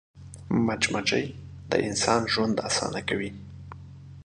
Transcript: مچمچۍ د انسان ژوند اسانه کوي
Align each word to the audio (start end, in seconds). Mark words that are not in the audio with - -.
مچمچۍ 0.65 1.25
د 1.69 1.71
انسان 1.87 2.21
ژوند 2.33 2.55
اسانه 2.67 3.01
کوي 3.09 3.29